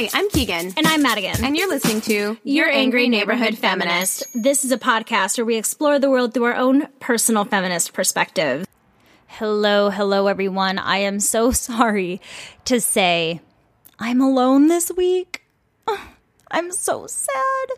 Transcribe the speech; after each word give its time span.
Hi, 0.00 0.08
I'm 0.14 0.30
Keegan. 0.30 0.72
And 0.78 0.86
I'm 0.86 1.02
Madigan. 1.02 1.44
And 1.44 1.54
you're 1.54 1.68
listening 1.68 2.00
to 2.02 2.38
Your 2.42 2.70
Angry 2.70 3.06
Neighborhood 3.06 3.58
Feminist. 3.58 4.24
This 4.34 4.64
is 4.64 4.72
a 4.72 4.78
podcast 4.78 5.36
where 5.36 5.44
we 5.44 5.56
explore 5.56 5.98
the 5.98 6.08
world 6.08 6.32
through 6.32 6.44
our 6.44 6.54
own 6.54 6.86
personal 7.00 7.44
feminist 7.44 7.92
perspective. 7.92 8.66
Hello, 9.26 9.90
hello, 9.90 10.26
everyone. 10.26 10.78
I 10.78 11.00
am 11.00 11.20
so 11.20 11.50
sorry 11.50 12.18
to 12.64 12.80
say 12.80 13.42
I'm 13.98 14.22
alone 14.22 14.68
this 14.68 14.90
week. 14.90 15.42
I'm 16.50 16.72
so 16.72 17.06
sad. 17.06 17.68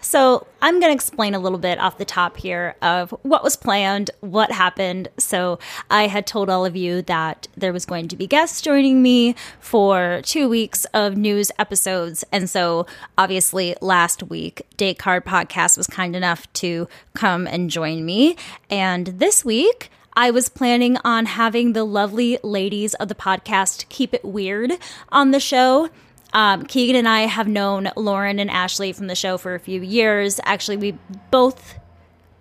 So, 0.00 0.46
I'm 0.62 0.80
going 0.80 0.90
to 0.90 0.94
explain 0.94 1.34
a 1.34 1.38
little 1.38 1.58
bit 1.58 1.78
off 1.78 1.98
the 1.98 2.04
top 2.04 2.36
here 2.36 2.76
of 2.82 3.10
what 3.22 3.42
was 3.42 3.56
planned, 3.56 4.10
what 4.20 4.52
happened. 4.52 5.08
So, 5.18 5.58
I 5.90 6.06
had 6.06 6.26
told 6.26 6.50
all 6.50 6.64
of 6.64 6.76
you 6.76 7.02
that 7.02 7.48
there 7.56 7.72
was 7.72 7.86
going 7.86 8.08
to 8.08 8.16
be 8.16 8.26
guests 8.26 8.60
joining 8.60 9.02
me 9.02 9.34
for 9.60 10.20
two 10.24 10.48
weeks 10.48 10.84
of 10.86 11.16
news 11.16 11.50
episodes. 11.58 12.24
And 12.32 12.48
so, 12.48 12.86
obviously, 13.16 13.76
last 13.80 14.24
week, 14.24 14.66
Date 14.76 14.98
Card 14.98 15.24
Podcast 15.24 15.76
was 15.76 15.86
kind 15.86 16.14
enough 16.14 16.50
to 16.54 16.88
come 17.14 17.46
and 17.46 17.70
join 17.70 18.04
me. 18.04 18.36
And 18.68 19.06
this 19.06 19.44
week, 19.44 19.90
I 20.14 20.30
was 20.30 20.48
planning 20.48 20.96
on 21.04 21.26
having 21.26 21.72
the 21.72 21.84
lovely 21.84 22.38
ladies 22.42 22.94
of 22.94 23.08
the 23.08 23.14
podcast 23.14 23.88
Keep 23.88 24.12
It 24.12 24.24
Weird 24.24 24.72
on 25.10 25.30
the 25.30 25.40
show. 25.40 25.88
Um, 26.32 26.64
Keegan 26.64 26.96
and 26.96 27.08
I 27.08 27.22
have 27.22 27.48
known 27.48 27.90
Lauren 27.96 28.38
and 28.38 28.50
Ashley 28.50 28.92
from 28.92 29.06
the 29.06 29.14
show 29.14 29.38
for 29.38 29.54
a 29.54 29.60
few 29.60 29.80
years. 29.82 30.40
Actually, 30.44 30.76
we 30.76 30.98
both 31.30 31.78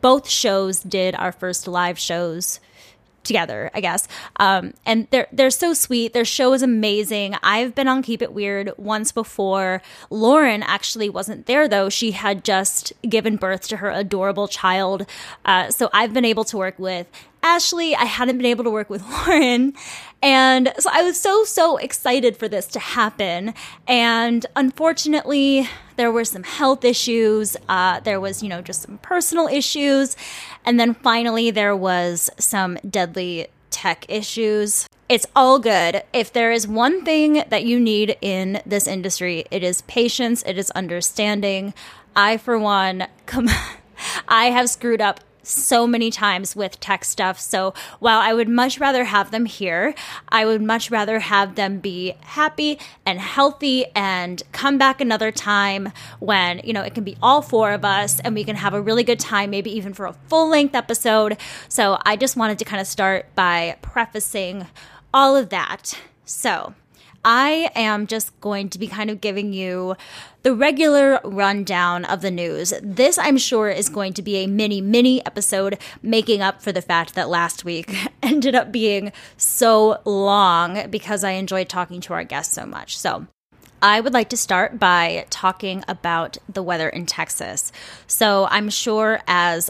both 0.02 0.30
shows 0.30 0.80
did 0.80 1.16
our 1.16 1.32
first 1.32 1.68
live 1.68 2.00
shows 2.00 2.60
together, 3.24 3.70
I 3.74 3.82
guess. 3.82 4.08
Um, 4.38 4.74
and 4.86 5.08
they're 5.12 5.28
they're 5.32 5.50
so 5.52 5.74
sweet. 5.74 6.14
Their 6.14 6.26
show 6.26 6.54
is 6.54 6.62
amazing. 6.62 7.36
I've 7.44 7.76
been 7.76 7.88
on 7.88 8.02
Keep 8.02 8.22
It 8.22 8.34
Weird 8.34 8.72
once 8.78 9.12
before. 9.12 9.82
Lauren 10.10 10.64
actually 10.64 11.10
wasn't 11.10 11.46
there 11.46 11.68
though. 11.68 11.90
She 11.90 12.12
had 12.12 12.44
just 12.44 12.94
given 13.08 13.36
birth 13.36 13.68
to 13.70 13.78
her 13.78 13.90
adorable 13.90 14.48
child. 14.48 15.06
Uh, 15.46 15.70
so 15.70 15.90
I've 15.94 16.14
been 16.14 16.26
able 16.26 16.44
to 16.46 16.58
work 16.58 16.80
with 16.80 17.08
Ashley. 17.44 17.96
I 17.96 18.06
hadn't 18.06 18.38
been 18.38 18.46
able 18.46 18.64
to 18.64 18.72
work 18.72 18.90
with 18.90 19.04
Lauren. 19.28 19.74
And 20.22 20.74
so 20.78 20.90
I 20.92 21.04
was 21.04 21.20
so, 21.20 21.44
so 21.44 21.78
excited 21.78 22.36
for 22.36 22.48
this 22.48 22.66
to 22.68 22.80
happen. 22.80 23.54
And 23.88 24.46
unfortunately, 24.56 25.70
there 25.96 26.12
were 26.12 26.26
some 26.26 26.44
health 26.44 26.84
issues. 26.84 27.56
Uh, 27.68 28.00
there 28.02 28.20
was, 28.20 28.44
you 28.44 28.50
know, 28.50 28.62
just 28.62 28.82
some 28.82 28.98
personal 28.98 29.48
issues. 29.48 30.18
And 30.66 30.80
then 30.80 30.94
finally, 30.94 31.52
there 31.52 31.76
was 31.76 32.30
some 32.38 32.78
deadly 32.88 33.48
tech 33.70 34.06
issues. 34.10 34.88
It's 35.08 35.26
all 35.36 35.58
good. 35.58 36.04
If 36.14 36.34
there 36.34 36.52
is 36.52 36.68
one 36.68 37.04
thing 37.04 37.44
that 37.50 37.64
you 37.64 37.80
need 37.80 38.18
in 38.22 38.62
this 38.66 38.88
industry, 38.88 39.46
it 39.50 39.64
is 39.64 39.82
patience, 39.84 40.44
it 40.46 40.58
is 40.58 40.70
understanding. 40.72 41.74
I, 42.16 42.38
for 42.38 42.60
one, 42.60 43.08
come. 43.26 43.50
I 44.28 44.46
have 44.46 44.70
screwed 44.70 45.02
up 45.02 45.20
so 45.44 45.88
many 45.88 46.12
times 46.12 46.56
with 46.56 46.80
tech 46.80 47.06
stuff. 47.06 47.40
So 47.40 47.74
while 48.00 48.20
I 48.20 48.34
would 48.34 48.50
much 48.50 48.80
rather 48.80 49.06
have 49.06 49.32
them 49.32 49.46
here, 49.46 49.94
I 50.30 50.46
would 50.46 50.62
much 50.62 50.92
rather 50.92 51.20
have 51.20 51.56
them 51.56 51.80
be 51.80 52.16
happy 52.22 52.80
and 53.06 53.20
healthy 53.20 53.86
and 53.96 54.42
come 54.52 54.78
back 54.78 55.02
another 55.02 55.32
time 55.32 55.92
when, 56.20 56.62
you 56.64 56.74
know, 56.74 56.82
it 56.82 56.94
can 56.94 57.04
be 57.04 57.18
all 57.22 57.42
four 57.42 57.72
of 57.72 57.84
us 57.86 58.20
and 58.20 58.36
we 58.36 58.44
can 58.44 58.56
have 58.56 58.74
a 58.74 58.82
really 58.82 59.04
good 59.04 59.20
time, 59.20 59.50
maybe 59.50 59.72
even 59.72 59.94
for 59.94 60.06
a 60.06 60.14
full 60.28 60.50
length 60.50 60.76
episode. 60.76 61.38
So 61.68 61.98
I 62.06 62.16
just 62.16 62.36
wanted 62.36 62.60
to 62.60 62.66
kind 62.66 62.82
of 62.82 62.88
start 62.88 63.34
by 63.36 63.78
prefacing 63.82 64.68
all 65.14 65.36
of 65.36 65.50
that. 65.50 66.00
So, 66.26 66.76
I 67.24 67.70
am 67.76 68.08
just 68.08 68.40
going 68.40 68.70
to 68.70 68.80
be 68.80 68.88
kind 68.88 69.10
of 69.10 69.22
giving 69.22 69.54
you 69.54 69.96
the 70.44 70.56
regular 70.56 71.20
rundown 71.24 72.06
of 72.06 72.22
the 72.22 72.32
news. 72.32 72.74
This, 72.82 73.18
I'm 73.18 73.38
sure, 73.38 73.70
is 73.70 73.90
going 73.90 74.14
to 74.14 74.22
be 74.22 74.38
a 74.38 74.48
mini, 74.48 74.80
mini 74.82 75.26
episode 75.26 75.78
making 76.02 76.42
up 76.42 76.62
for 76.62 76.72
the 76.72 76.82
fact 76.82 77.16
that 77.16 77.30
last 77.30 77.66
week 77.66 77.94
ended 78.24 78.56
up 78.56 78.72
being 78.72 79.12
so 79.38 80.00
long 80.06 80.90
because 80.90 81.24
I 81.24 81.32
enjoyed 81.32 81.68
talking 81.70 82.00
to 82.02 82.14
our 82.14 82.24
guests 82.24 82.54
so 82.54 82.66
much. 82.66 82.98
So, 82.98 83.28
I 83.82 84.02
would 84.02 84.14
like 84.14 84.30
to 84.30 84.38
start 84.38 84.78
by 84.78 85.26
talking 85.30 85.86
about 85.88 86.38
the 86.50 86.64
weather 86.64 86.90
in 86.90 87.06
Texas. 87.06 87.72
So, 88.08 88.48
I'm 88.50 88.70
sure 88.70 89.22
as 89.28 89.70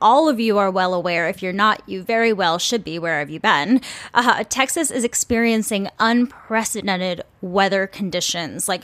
all 0.00 0.28
of 0.28 0.40
you 0.40 0.58
are 0.58 0.70
well 0.70 0.94
aware. 0.94 1.28
If 1.28 1.42
you're 1.42 1.52
not, 1.52 1.82
you 1.86 2.02
very 2.02 2.32
well 2.32 2.58
should 2.58 2.84
be. 2.84 2.98
Where 2.98 3.18
have 3.18 3.30
you 3.30 3.40
been? 3.40 3.80
Uh, 4.14 4.44
Texas 4.48 4.90
is 4.90 5.04
experiencing 5.04 5.88
unprecedented 5.98 7.22
weather 7.40 7.86
conditions, 7.86 8.68
like 8.68 8.82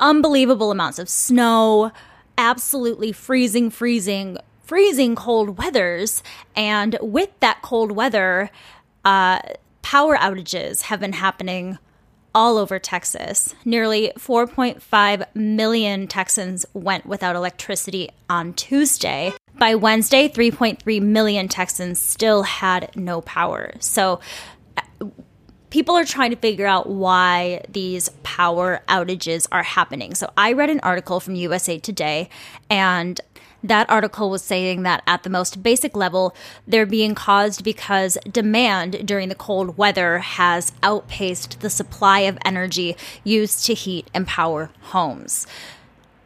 unbelievable 0.00 0.70
amounts 0.70 0.98
of 0.98 1.08
snow, 1.08 1.92
absolutely 2.36 3.12
freezing, 3.12 3.70
freezing, 3.70 4.36
freezing 4.62 5.14
cold 5.14 5.58
weathers. 5.58 6.22
And 6.54 6.96
with 7.00 7.30
that 7.40 7.62
cold 7.62 7.92
weather, 7.92 8.50
uh, 9.04 9.40
power 9.82 10.16
outages 10.16 10.82
have 10.82 11.00
been 11.00 11.14
happening 11.14 11.78
all 12.34 12.56
over 12.56 12.78
Texas. 12.78 13.54
Nearly 13.64 14.12
4.5 14.16 15.26
million 15.34 16.06
Texans 16.06 16.64
went 16.72 17.04
without 17.06 17.36
electricity 17.36 18.10
on 18.28 18.54
Tuesday. 18.54 19.34
By 19.58 19.74
Wednesday, 19.74 20.28
3.3 20.28 21.00
million 21.02 21.48
Texans 21.48 22.00
still 22.00 22.42
had 22.42 22.94
no 22.96 23.20
power. 23.20 23.72
So 23.78 24.20
people 25.70 25.96
are 25.96 26.04
trying 26.04 26.30
to 26.30 26.36
figure 26.36 26.66
out 26.66 26.88
why 26.88 27.62
these 27.68 28.10
power 28.22 28.82
outages 28.88 29.46
are 29.52 29.62
happening. 29.62 30.14
So 30.14 30.30
I 30.36 30.52
read 30.52 30.68
an 30.68 30.80
article 30.80 31.20
from 31.20 31.34
USA 31.34 31.78
Today 31.78 32.28
and 32.68 33.20
that 33.64 33.88
article 33.88 34.28
was 34.28 34.42
saying 34.42 34.82
that 34.82 35.02
at 35.06 35.22
the 35.22 35.30
most 35.30 35.62
basic 35.62 35.96
level, 35.96 36.34
they're 36.66 36.84
being 36.84 37.14
caused 37.14 37.62
because 37.62 38.18
demand 38.30 39.06
during 39.06 39.28
the 39.28 39.34
cold 39.34 39.78
weather 39.78 40.18
has 40.18 40.72
outpaced 40.82 41.60
the 41.60 41.70
supply 41.70 42.20
of 42.20 42.38
energy 42.44 42.96
used 43.24 43.64
to 43.66 43.74
heat 43.74 44.10
and 44.12 44.26
power 44.26 44.70
homes. 44.80 45.46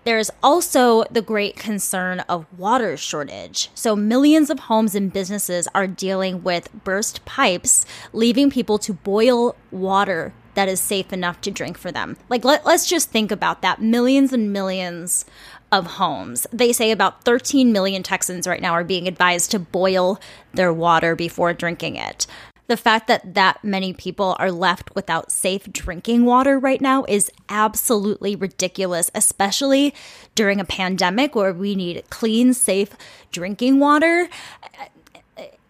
There's 0.06 0.30
also 0.40 1.02
the 1.10 1.20
great 1.20 1.56
concern 1.56 2.20
of 2.28 2.46
water 2.56 2.96
shortage. 2.96 3.70
So, 3.74 3.96
millions 3.96 4.50
of 4.50 4.60
homes 4.60 4.94
and 4.94 5.12
businesses 5.12 5.66
are 5.74 5.88
dealing 5.88 6.44
with 6.44 6.72
burst 6.84 7.24
pipes, 7.24 7.84
leaving 8.12 8.48
people 8.48 8.78
to 8.78 8.92
boil 8.92 9.56
water 9.72 10.32
that 10.54 10.68
is 10.68 10.78
safe 10.78 11.12
enough 11.12 11.40
to 11.40 11.50
drink 11.50 11.76
for 11.76 11.90
them. 11.90 12.16
Like, 12.28 12.44
let, 12.44 12.64
us 12.64 12.86
just 12.86 13.10
think 13.10 13.32
about 13.32 13.62
that. 13.62 13.82
Millions 13.82 14.32
and 14.32 14.52
millions 14.52 15.24
of 15.72 15.86
homes. 15.98 16.46
They 16.52 16.72
say 16.72 16.92
about 16.92 17.24
13 17.24 17.72
million 17.72 18.04
Texans 18.04 18.46
right 18.46 18.62
now 18.62 18.74
are 18.74 18.84
being 18.84 19.08
advised 19.08 19.50
to 19.50 19.58
boil 19.58 20.20
their 20.54 20.72
water 20.72 21.16
before 21.16 21.52
drinking 21.52 21.96
it 21.96 22.28
the 22.66 22.76
fact 22.76 23.06
that 23.08 23.34
that 23.34 23.62
many 23.62 23.92
people 23.92 24.36
are 24.38 24.50
left 24.50 24.94
without 24.94 25.30
safe 25.30 25.70
drinking 25.72 26.24
water 26.24 26.58
right 26.58 26.80
now 26.80 27.04
is 27.08 27.30
absolutely 27.48 28.34
ridiculous, 28.34 29.10
especially 29.14 29.94
during 30.34 30.60
a 30.60 30.64
pandemic 30.64 31.34
where 31.34 31.52
we 31.52 31.74
need 31.74 32.02
clean, 32.10 32.52
safe 32.52 32.96
drinking 33.30 33.78
water. 33.78 34.28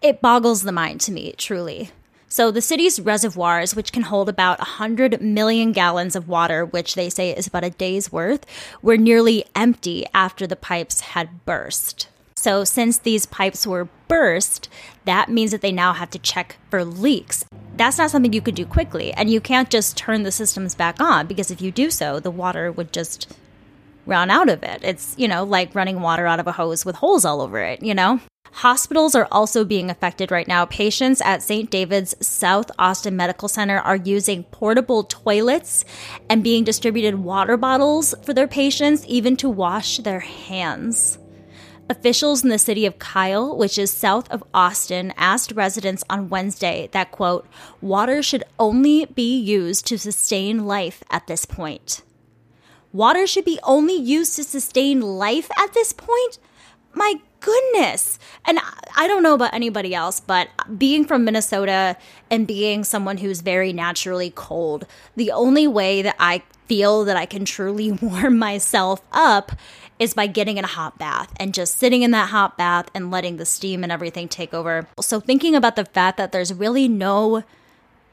It 0.00 0.20
boggles 0.20 0.62
the 0.62 0.72
mind 0.72 1.00
to 1.02 1.12
me, 1.12 1.34
truly. 1.36 1.90
So, 2.28 2.50
the 2.50 2.60
city's 2.60 3.00
reservoirs, 3.00 3.74
which 3.74 3.92
can 3.92 4.02
hold 4.02 4.28
about 4.28 4.58
100 4.58 5.22
million 5.22 5.72
gallons 5.72 6.16
of 6.16 6.28
water, 6.28 6.64
which 6.64 6.94
they 6.94 7.08
say 7.08 7.30
is 7.30 7.46
about 7.46 7.64
a 7.64 7.70
day's 7.70 8.10
worth, 8.12 8.44
were 8.82 8.96
nearly 8.96 9.44
empty 9.54 10.04
after 10.12 10.46
the 10.46 10.56
pipes 10.56 11.00
had 11.00 11.46
burst. 11.46 12.08
So, 12.36 12.64
since 12.64 12.98
these 12.98 13.24
pipes 13.26 13.66
were 13.66 13.88
burst, 14.08 14.68
that 15.06 15.30
means 15.30 15.50
that 15.50 15.62
they 15.62 15.72
now 15.72 15.94
have 15.94 16.10
to 16.10 16.18
check 16.18 16.58
for 16.70 16.84
leaks. 16.84 17.44
That's 17.76 17.98
not 17.98 18.10
something 18.10 18.32
you 18.32 18.42
could 18.42 18.54
do 18.54 18.66
quickly, 18.66 19.12
and 19.14 19.30
you 19.30 19.40
can't 19.40 19.70
just 19.70 19.96
turn 19.96 20.22
the 20.22 20.30
systems 20.30 20.74
back 20.74 21.00
on 21.00 21.26
because 21.26 21.50
if 21.50 21.60
you 21.62 21.70
do 21.72 21.90
so, 21.90 22.20
the 22.20 22.30
water 22.30 22.70
would 22.70 22.92
just 22.92 23.34
run 24.04 24.30
out 24.30 24.48
of 24.48 24.62
it. 24.62 24.80
It's, 24.84 25.14
you 25.18 25.28
know, 25.28 25.44
like 25.44 25.74
running 25.74 26.00
water 26.00 26.26
out 26.26 26.38
of 26.38 26.46
a 26.46 26.52
hose 26.52 26.84
with 26.84 26.96
holes 26.96 27.24
all 27.24 27.40
over 27.40 27.58
it, 27.58 27.82
you 27.82 27.94
know? 27.94 28.20
Hospitals 28.52 29.14
are 29.14 29.28
also 29.32 29.64
being 29.64 29.90
affected 29.90 30.30
right 30.30 30.48
now. 30.48 30.64
Patients 30.64 31.20
at 31.20 31.42
St. 31.42 31.70
David's 31.70 32.14
South 32.26 32.70
Austin 32.78 33.16
Medical 33.16 33.48
Center 33.48 33.78
are 33.78 33.96
using 33.96 34.44
portable 34.44 35.04
toilets 35.04 35.84
and 36.30 36.44
being 36.44 36.64
distributed 36.64 37.16
water 37.16 37.56
bottles 37.56 38.14
for 38.22 38.32
their 38.32 38.48
patients, 38.48 39.04
even 39.06 39.36
to 39.38 39.50
wash 39.50 39.98
their 39.98 40.20
hands. 40.20 41.18
Officials 41.88 42.42
in 42.42 42.50
the 42.50 42.58
city 42.58 42.84
of 42.84 42.98
Kyle, 42.98 43.56
which 43.56 43.78
is 43.78 43.92
south 43.92 44.28
of 44.32 44.42
Austin, 44.52 45.12
asked 45.16 45.52
residents 45.52 46.02
on 46.10 46.28
Wednesday 46.28 46.88
that, 46.90 47.12
quote, 47.12 47.46
water 47.80 48.24
should 48.24 48.42
only 48.58 49.04
be 49.04 49.38
used 49.38 49.86
to 49.86 49.98
sustain 49.98 50.66
life 50.66 51.04
at 51.10 51.28
this 51.28 51.44
point. 51.44 52.02
Water 52.92 53.24
should 53.26 53.44
be 53.44 53.60
only 53.62 53.94
used 53.94 54.34
to 54.34 54.42
sustain 54.42 55.00
life 55.00 55.48
at 55.56 55.74
this 55.74 55.92
point? 55.92 56.38
My 56.92 57.20
goodness. 57.38 58.18
And 58.46 58.58
I 58.96 59.06
don't 59.06 59.22
know 59.22 59.34
about 59.34 59.54
anybody 59.54 59.94
else, 59.94 60.18
but 60.18 60.48
being 60.76 61.04
from 61.04 61.24
Minnesota 61.24 61.96
and 62.30 62.48
being 62.48 62.82
someone 62.82 63.18
who's 63.18 63.42
very 63.42 63.72
naturally 63.72 64.30
cold, 64.30 64.86
the 65.14 65.30
only 65.30 65.68
way 65.68 66.02
that 66.02 66.16
I 66.18 66.42
feel 66.66 67.04
that 67.04 67.16
I 67.16 67.26
can 67.26 67.44
truly 67.44 67.92
warm 68.02 68.38
myself 68.38 69.02
up 69.12 69.52
is 69.98 70.14
by 70.14 70.26
getting 70.26 70.58
in 70.58 70.64
a 70.64 70.68
hot 70.68 70.98
bath 70.98 71.32
and 71.38 71.54
just 71.54 71.78
sitting 71.78 72.02
in 72.02 72.10
that 72.10 72.30
hot 72.30 72.56
bath 72.58 72.90
and 72.94 73.10
letting 73.10 73.36
the 73.36 73.46
steam 73.46 73.82
and 73.82 73.92
everything 73.92 74.28
take 74.28 74.52
over. 74.52 74.86
So, 75.00 75.20
thinking 75.20 75.54
about 75.54 75.76
the 75.76 75.84
fact 75.84 76.18
that 76.18 76.32
there's 76.32 76.52
really 76.52 76.88
no 76.88 77.44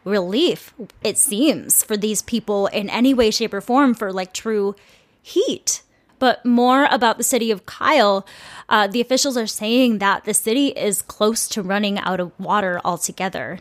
relief, 0.03 0.73
it 1.03 1.17
seems, 1.17 1.83
for 1.83 1.97
these 1.97 2.21
people 2.21 2.67
in 2.67 2.89
any 2.89 3.13
way, 3.13 3.31
shape, 3.31 3.53
or 3.53 3.61
form 3.61 3.93
for 3.93 4.11
like 4.11 4.33
true 4.33 4.75
heat. 5.21 5.81
But 6.19 6.45
more 6.45 6.87
about 6.89 7.17
the 7.17 7.23
city 7.23 7.51
of 7.51 7.65
Kyle, 7.65 8.25
uh, 8.69 8.87
the 8.87 9.01
officials 9.01 9.35
are 9.35 9.47
saying 9.47 9.97
that 9.97 10.23
the 10.23 10.33
city 10.33 10.67
is 10.67 11.01
close 11.01 11.49
to 11.49 11.61
running 11.61 11.99
out 11.99 12.19
of 12.19 12.31
water 12.39 12.79
altogether. 12.85 13.59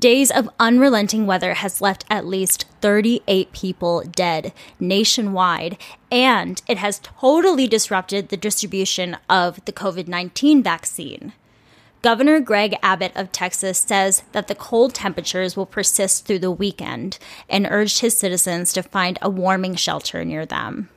Days 0.00 0.30
of 0.30 0.48
unrelenting 0.58 1.26
weather 1.26 1.52
has 1.52 1.82
left 1.82 2.06
at 2.08 2.24
least 2.24 2.64
38 2.80 3.52
people 3.52 4.00
dead 4.00 4.54
nationwide, 4.78 5.76
and 6.10 6.62
it 6.66 6.78
has 6.78 7.00
totally 7.00 7.66
disrupted 7.66 8.30
the 8.30 8.38
distribution 8.38 9.18
of 9.28 9.62
the 9.66 9.74
COVID 9.74 10.08
19 10.08 10.62
vaccine. 10.62 11.34
Governor 12.00 12.40
Greg 12.40 12.76
Abbott 12.82 13.12
of 13.14 13.30
Texas 13.30 13.76
says 13.76 14.22
that 14.32 14.48
the 14.48 14.54
cold 14.54 14.94
temperatures 14.94 15.54
will 15.54 15.66
persist 15.66 16.24
through 16.24 16.38
the 16.38 16.50
weekend 16.50 17.18
and 17.46 17.68
urged 17.70 17.98
his 17.98 18.16
citizens 18.16 18.72
to 18.72 18.82
find 18.82 19.18
a 19.20 19.28
warming 19.28 19.74
shelter 19.74 20.24
near 20.24 20.46
them. 20.46 20.88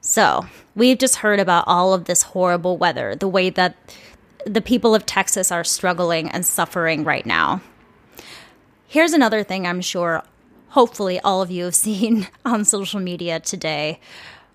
So, 0.00 0.46
we've 0.74 0.98
just 0.98 1.16
heard 1.16 1.38
about 1.38 1.68
all 1.68 1.94
of 1.94 2.06
this 2.06 2.22
horrible 2.22 2.76
weather, 2.76 3.14
the 3.14 3.28
way 3.28 3.50
that 3.50 3.76
the 4.44 4.60
people 4.60 4.96
of 4.96 5.06
Texas 5.06 5.52
are 5.52 5.62
struggling 5.62 6.28
and 6.28 6.44
suffering 6.44 7.04
right 7.04 7.24
now. 7.24 7.62
Here's 8.94 9.12
another 9.12 9.42
thing 9.42 9.66
I'm 9.66 9.80
sure, 9.80 10.22
hopefully, 10.68 11.18
all 11.18 11.42
of 11.42 11.50
you 11.50 11.64
have 11.64 11.74
seen 11.88 12.28
on 12.44 12.64
social 12.64 13.00
media 13.00 13.40
today. 13.40 13.98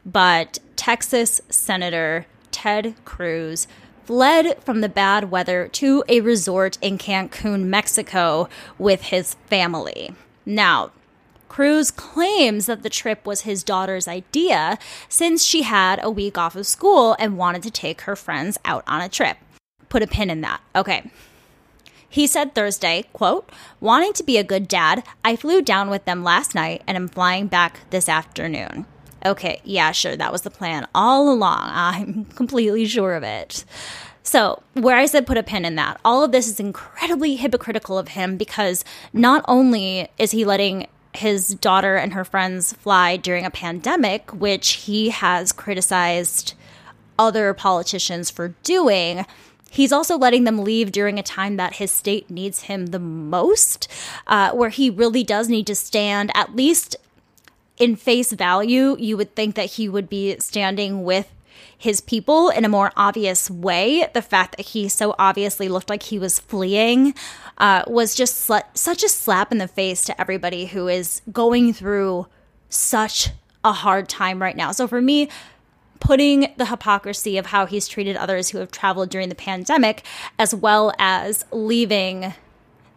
But 0.06 0.60
Texas 0.78 1.42
Senator 1.50 2.26
Ted 2.50 2.96
Cruz 3.04 3.68
fled 4.06 4.64
from 4.64 4.80
the 4.80 4.88
bad 4.88 5.30
weather 5.30 5.68
to 5.74 6.06
a 6.08 6.22
resort 6.22 6.78
in 6.82 6.98
Cancun, 6.98 7.66
Mexico 7.66 8.48
with 8.78 9.02
his 9.02 9.34
family. 9.48 10.14
Now, 10.46 10.92
Cruz 11.50 11.92
claims 11.92 12.66
that 12.68 12.82
the 12.82 12.90
trip 12.90 13.26
was 13.26 13.42
his 13.42 13.62
daughter's 13.62 14.08
idea 14.08 14.80
since 15.10 15.44
she 15.44 15.64
had 15.64 16.00
a 16.02 16.10
week 16.10 16.38
off 16.38 16.56
of 16.56 16.66
school 16.66 17.18
and 17.20 17.38
wanted 17.38 17.62
to 17.64 17.72
take 17.72 18.04
her 18.04 18.16
friends 18.16 18.58
out 18.64 18.86
on 18.88 19.02
a 19.02 19.10
trip. 19.10 19.36
Put 19.90 20.02
a 20.02 20.08
pin 20.08 20.30
in 20.30 20.40
that. 20.40 20.62
Okay. 20.74 21.12
He 22.10 22.26
said 22.26 22.56
Thursday, 22.56 23.06
quote, 23.14 23.50
wanting 23.80 24.14
to 24.14 24.24
be 24.24 24.38
a 24.38 24.44
good 24.44 24.68
dad, 24.68 25.04
I 25.24 25.36
flew 25.36 25.62
down 25.62 25.90
with 25.90 26.06
them 26.06 26.24
last 26.24 26.56
night 26.56 26.82
and 26.88 26.98
am 26.98 27.08
flying 27.08 27.48
back 27.48 27.82
this 27.92 28.10
afternoon. 28.10 28.86
Okay, 29.26 29.62
yeah, 29.64 29.92
sure, 29.92 30.16
that 30.16 30.32
was 30.32 30.42
the 30.42 30.50
plan 30.50 30.88
all 30.96 31.32
along. 31.32 31.70
I'm 31.74 32.26
completely 32.26 32.86
sure 32.86 33.14
of 33.14 33.24
it. 33.24 33.64
So, 34.24 34.62
where 34.74 34.98
I 34.98 35.06
said 35.06 35.26
put 35.26 35.38
a 35.38 35.44
pin 35.44 35.66
in 35.66 35.76
that, 35.76 36.00
all 36.04 36.24
of 36.24 36.32
this 36.32 36.48
is 36.48 36.60
incredibly 36.60 37.36
hypocritical 37.36 37.98
of 37.98 38.10
him 38.10 38.38
because 38.38 38.84
not 39.14 39.44
only 39.48 40.08
is 40.18 40.32
he 40.32 40.46
letting 40.46 40.88
his 41.14 41.50
daughter 41.50 41.96
and 41.96 42.14
her 42.14 42.24
friends 42.24 42.74
fly 42.74 43.18
during 43.18 43.46
a 43.46 43.52
pandemic, 43.52 44.32
which 44.32 44.72
he 44.72 45.10
has 45.10 45.52
criticized 45.52 46.54
other 47.18 47.54
politicians 47.54 48.30
for 48.30 48.50
doing. 48.64 49.26
He's 49.70 49.92
also 49.92 50.18
letting 50.18 50.44
them 50.44 50.64
leave 50.64 50.92
during 50.92 51.20
a 51.20 51.24
time 51.24 51.58
that 51.58 51.76
his 51.76 51.92
state 51.92 52.30
needs 52.30 52.64
him 52.64 52.88
the 52.88 53.00
most, 53.00 53.88
uh, 54.28 54.52
where 54.52 54.70
he 54.70 54.90
really 54.90 55.24
does 55.24 55.50
need 55.50 55.68
to 55.68 55.76
stand, 55.76 56.32
at 56.34 56.56
least 56.56 56.96
in 57.78 57.96
face 57.96 58.32
value. 58.32 58.96
You 59.00 59.18
would 59.18 59.36
think 59.36 59.56
that 59.56 59.72
he 59.72 59.88
would 59.88 60.10
be 60.10 60.38
standing 60.40 61.04
with 61.04 61.32
his 61.78 62.02
people 62.02 62.50
in 62.50 62.66
a 62.66 62.70
more 62.70 62.92
obvious 62.98 63.50
way. 63.50 64.08
The 64.14 64.22
fact 64.22 64.58
that 64.58 64.68
he 64.68 64.90
so 64.90 65.16
obviously 65.18 65.70
looked 65.70 65.90
like 65.90 66.04
he 66.04 66.20
was 66.20 66.40
fleeing 66.40 67.14
uh, 67.58 67.84
was 67.88 68.16
just 68.16 68.42
sl- 68.42 68.68
such 68.74 69.04
a 69.04 69.10
slap 69.10 69.52
in 69.52 69.58
the 69.60 69.68
face 69.68 70.04
to 70.06 70.20
everybody 70.20 70.66
who 70.66 70.88
is 70.88 71.22
going 71.32 71.74
through 71.74 72.28
such 72.70 73.30
a 73.64 73.72
hard 73.72 74.10
time 74.10 74.42
right 74.42 74.56
now. 74.56 74.72
So 74.72 74.88
for 74.88 75.02
me, 75.02 75.30
putting 76.00 76.54
the 76.58 76.66
hypocrisy 76.68 77.38
of 77.38 77.48
how 77.48 77.66
he's 77.66 77.88
treated 77.88 78.16
others 78.16 78.50
who 78.50 78.58
have 78.60 78.72
traveled 78.72 79.10
during 79.10 79.30
the 79.30 79.36
pandemic, 79.36 80.04
as 80.38 80.54
well 80.56 80.94
as 80.98 81.46
leaving 81.52 82.34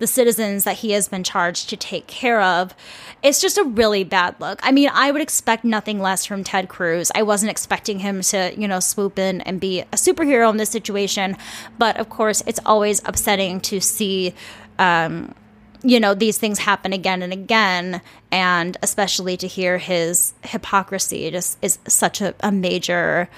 the 0.02 0.06
citizens 0.08 0.64
that 0.64 0.78
he 0.78 0.90
has 0.90 1.06
been 1.06 1.22
charged 1.22 1.68
to 1.70 1.76
take 1.76 2.08
care 2.08 2.42
of. 2.42 2.74
It's 3.22 3.40
just 3.40 3.56
a 3.56 3.62
really 3.62 4.02
bad 4.02 4.34
look. 4.40 4.58
I 4.60 4.72
mean, 4.72 4.90
I 4.92 5.12
would 5.12 5.22
expect 5.22 5.64
nothing 5.64 6.00
less 6.00 6.26
from 6.26 6.42
Ted 6.42 6.68
Cruz. 6.68 7.12
I 7.14 7.22
wasn't 7.22 7.52
expecting 7.52 8.00
him 8.00 8.20
to, 8.22 8.52
you 8.58 8.66
know, 8.66 8.80
swoop 8.80 9.16
in 9.16 9.40
and 9.42 9.60
be 9.60 9.82
a 9.82 9.94
superhero 9.94 10.50
in 10.50 10.56
this 10.56 10.70
situation. 10.70 11.36
But 11.78 11.98
of 11.98 12.08
course, 12.08 12.42
it's 12.48 12.58
always 12.66 13.00
upsetting 13.04 13.60
to 13.60 13.80
see. 13.80 14.34
Um, 14.78 15.36
you 15.82 15.98
know 15.98 16.14
these 16.14 16.38
things 16.38 16.58
happen 16.60 16.92
again 16.92 17.22
and 17.22 17.32
again 17.32 18.00
and 18.30 18.76
especially 18.82 19.36
to 19.36 19.46
hear 19.46 19.78
his 19.78 20.32
hypocrisy 20.42 21.30
just 21.30 21.58
is 21.62 21.78
such 21.86 22.20
a, 22.20 22.34
a 22.40 22.52
major 22.52 23.28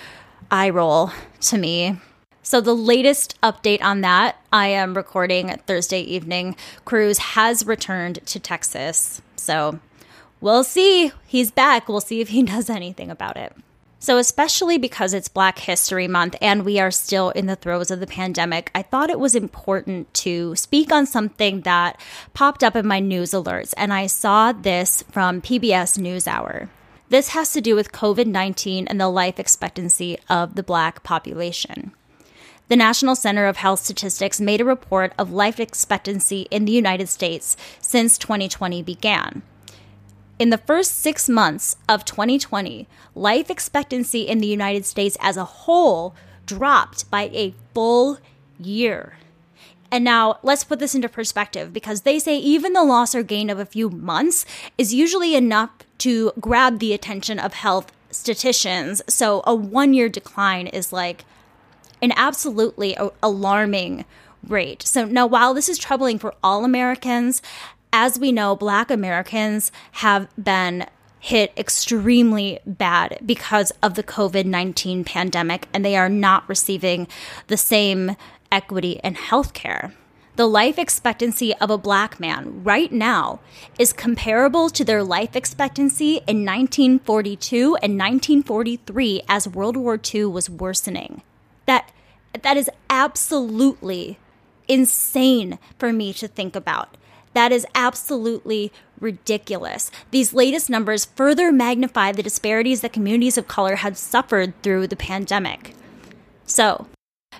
eye 0.50 0.70
roll 0.70 1.10
to 1.40 1.58
me 1.58 1.96
so, 2.46 2.60
the 2.60 2.74
latest 2.74 3.40
update 3.40 3.82
on 3.82 4.02
that, 4.02 4.36
I 4.52 4.66
am 4.66 4.92
recording 4.92 5.48
Thursday 5.66 6.02
evening. 6.02 6.56
Cruz 6.84 7.16
has 7.16 7.64
returned 7.64 8.18
to 8.26 8.38
Texas. 8.38 9.22
So, 9.36 9.80
we'll 10.42 10.62
see. 10.62 11.10
He's 11.26 11.50
back. 11.50 11.88
We'll 11.88 12.02
see 12.02 12.20
if 12.20 12.28
he 12.28 12.42
does 12.54 12.68
anything 12.68 13.10
about 13.10 13.38
it. 13.38 13.56
So, 14.04 14.18
especially 14.18 14.76
because 14.76 15.14
it's 15.14 15.28
Black 15.28 15.60
History 15.60 16.06
Month 16.06 16.36
and 16.42 16.62
we 16.62 16.78
are 16.78 16.90
still 16.90 17.30
in 17.30 17.46
the 17.46 17.56
throes 17.56 17.90
of 17.90 18.00
the 18.00 18.06
pandemic, 18.06 18.70
I 18.74 18.82
thought 18.82 19.08
it 19.08 19.18
was 19.18 19.34
important 19.34 20.12
to 20.12 20.54
speak 20.56 20.92
on 20.92 21.06
something 21.06 21.62
that 21.62 21.98
popped 22.34 22.62
up 22.62 22.76
in 22.76 22.86
my 22.86 23.00
news 23.00 23.30
alerts. 23.30 23.72
And 23.78 23.94
I 23.94 24.08
saw 24.08 24.52
this 24.52 25.02
from 25.10 25.40
PBS 25.40 25.96
NewsHour. 25.96 26.68
This 27.08 27.30
has 27.30 27.54
to 27.54 27.62
do 27.62 27.74
with 27.74 27.92
COVID 27.92 28.26
19 28.26 28.88
and 28.88 29.00
the 29.00 29.08
life 29.08 29.40
expectancy 29.40 30.18
of 30.28 30.54
the 30.54 30.62
Black 30.62 31.02
population 31.02 31.94
the 32.68 32.76
National 32.76 33.14
Center 33.14 33.46
of 33.46 33.58
Health 33.58 33.80
Statistics 33.80 34.40
made 34.40 34.60
a 34.60 34.64
report 34.64 35.12
of 35.18 35.30
life 35.32 35.60
expectancy 35.60 36.46
in 36.50 36.64
the 36.64 36.72
United 36.72 37.08
States 37.10 37.58
since 37.80 38.16
2020 38.16 38.82
began. 38.82 39.42
In 40.38 40.50
the 40.50 40.58
first 40.58 40.98
six 40.98 41.28
months 41.28 41.76
of 41.88 42.04
2020, 42.04 42.88
life 43.14 43.50
expectancy 43.50 44.22
in 44.22 44.38
the 44.38 44.48
United 44.48 44.84
States 44.84 45.16
as 45.20 45.36
a 45.36 45.44
whole 45.44 46.14
dropped 46.44 47.08
by 47.10 47.30
a 47.32 47.54
full 47.72 48.18
year. 48.58 49.18
And 49.92 50.02
now 50.02 50.40
let's 50.42 50.64
put 50.64 50.80
this 50.80 50.96
into 50.96 51.08
perspective 51.08 51.72
because 51.72 52.00
they 52.00 52.18
say 52.18 52.36
even 52.36 52.72
the 52.72 52.82
loss 52.82 53.14
or 53.14 53.22
gain 53.22 53.48
of 53.48 53.60
a 53.60 53.66
few 53.66 53.90
months 53.90 54.44
is 54.76 54.92
usually 54.92 55.36
enough 55.36 55.70
to 55.98 56.32
grab 56.40 56.80
the 56.80 56.92
attention 56.92 57.38
of 57.38 57.54
health 57.54 57.92
statisticians. 58.10 59.02
So 59.08 59.42
a 59.46 59.54
one 59.54 59.94
year 59.94 60.08
decline 60.08 60.66
is 60.66 60.92
like 60.92 61.24
an 62.02 62.12
absolutely 62.16 62.96
alarming 63.22 64.04
rate. 64.48 64.82
So 64.82 65.04
now, 65.04 65.26
while 65.26 65.54
this 65.54 65.68
is 65.68 65.78
troubling 65.78 66.18
for 66.18 66.34
all 66.42 66.64
Americans, 66.64 67.40
as 67.94 68.18
we 68.18 68.32
know, 68.32 68.56
Black 68.56 68.90
Americans 68.90 69.70
have 69.92 70.26
been 70.36 70.84
hit 71.20 71.52
extremely 71.56 72.58
bad 72.66 73.20
because 73.24 73.70
of 73.84 73.94
the 73.94 74.02
COVID 74.02 74.44
19 74.44 75.04
pandemic, 75.04 75.68
and 75.72 75.84
they 75.84 75.96
are 75.96 76.08
not 76.08 76.46
receiving 76.48 77.06
the 77.46 77.56
same 77.56 78.16
equity 78.50 79.00
in 79.04 79.14
healthcare. 79.14 79.92
The 80.34 80.46
life 80.46 80.76
expectancy 80.76 81.54
of 81.54 81.70
a 81.70 81.78
black 81.78 82.18
man 82.18 82.64
right 82.64 82.90
now 82.90 83.38
is 83.78 83.92
comparable 83.92 84.68
to 84.70 84.84
their 84.84 85.04
life 85.04 85.36
expectancy 85.36 86.16
in 86.26 86.44
1942 86.44 87.76
and 87.76 87.96
1943 87.96 89.22
as 89.28 89.46
World 89.46 89.76
War 89.76 90.00
II 90.12 90.24
was 90.26 90.50
worsening 90.50 91.22
that 91.66 91.92
That 92.42 92.56
is 92.56 92.68
absolutely 92.90 94.18
insane 94.66 95.60
for 95.78 95.92
me 95.92 96.12
to 96.14 96.26
think 96.26 96.56
about. 96.56 96.96
That 97.34 97.52
is 97.52 97.66
absolutely 97.74 98.72
ridiculous. 99.00 99.90
These 100.10 100.32
latest 100.32 100.70
numbers 100.70 101.04
further 101.04 101.52
magnify 101.52 102.12
the 102.12 102.22
disparities 102.22 102.80
that 102.80 102.92
communities 102.92 103.36
of 103.36 103.48
color 103.48 103.76
had 103.76 103.96
suffered 103.96 104.54
through 104.62 104.86
the 104.86 104.96
pandemic. 104.96 105.74
So, 106.46 106.86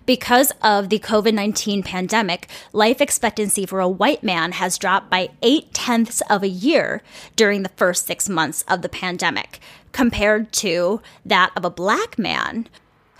because 0.07 0.53
of 0.63 0.89
the 0.89 0.99
COVID 0.99 1.33
19 1.33 1.83
pandemic, 1.83 2.49
life 2.73 3.01
expectancy 3.01 3.65
for 3.65 3.81
a 3.81 3.89
white 3.89 4.23
man 4.23 4.53
has 4.53 4.79
dropped 4.79 5.11
by 5.11 5.31
eight 5.43 5.73
tenths 5.73 6.21
of 6.29 6.43
a 6.43 6.49
year 6.49 7.03
during 7.37 7.63
the 7.63 7.71
first 7.71 8.07
six 8.07 8.29
months 8.29 8.65
of 8.69 8.83
the 8.83 8.89
pandemic, 8.89 9.61
compared 9.93 10.53
to 10.53 11.01
that 11.25 11.53
of 11.57 11.65
a 11.65 11.71
black 11.71 12.19
man 12.19 12.69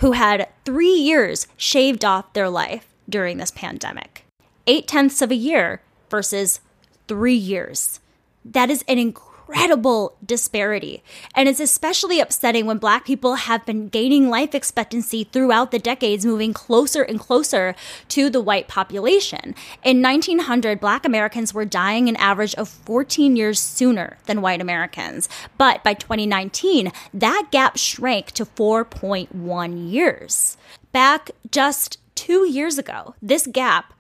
who 0.01 0.13
had 0.13 0.49
three 0.65 0.93
years 0.93 1.47
shaved 1.57 2.05
off 2.05 2.33
their 2.33 2.51
life 2.51 2.89
during 3.09 3.39
this 3.39 3.53
pandemic. 3.53 4.25
Eight 4.67 4.89
tenths 4.89 5.23
of 5.23 5.31
a 5.31 5.37
year 5.37 5.81
versus 6.15 6.61
three 7.09 7.35
years. 7.35 7.99
That 8.45 8.71
is 8.71 8.85
an 8.87 9.01
incredible 9.01 10.15
disparity. 10.25 11.03
And 11.35 11.49
it's 11.49 11.59
especially 11.59 12.21
upsetting 12.21 12.67
when 12.67 12.79
Black 12.79 13.05
people 13.05 13.35
have 13.35 13.67
been 13.67 13.89
gaining 13.89 14.31
life 14.31 14.55
expectancy 14.55 15.25
throughout 15.25 15.73
the 15.73 15.81
decades, 15.81 16.25
moving 16.25 16.53
closer 16.53 17.03
and 17.03 17.19
closer 17.19 17.75
to 18.11 18.31
the 18.31 18.41
white 18.41 18.69
population. 18.69 19.57
In 19.83 20.01
1900, 20.01 20.79
Black 20.79 21.05
Americans 21.05 21.53
were 21.53 21.65
dying 21.65 22.09
an 22.09 22.15
average 22.15 22.55
of 22.55 22.69
14 22.69 23.35
years 23.35 23.59
sooner 23.59 24.17
than 24.27 24.41
white 24.41 24.61
Americans. 24.61 25.29
But 25.59 25.83
by 25.83 25.95
2019, 25.95 26.93
that 27.13 27.49
gap 27.51 27.77
shrank 27.77 28.31
to 28.33 28.47
4.1 28.47 29.91
years. 29.91 30.57
Back 30.93 31.33
just 31.51 31.99
two 32.15 32.49
years 32.49 32.79
ago, 32.79 33.17
this 33.21 33.49
gap 33.49 33.95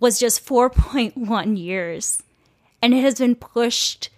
was 0.00 0.18
just 0.18 0.44
4.1 0.44 1.58
years 1.58 2.22
and 2.82 2.94
it 2.94 3.02
has 3.02 3.18
been 3.18 3.36
pushed 3.36 4.10